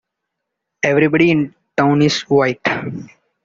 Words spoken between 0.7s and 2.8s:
Everybody in town is white.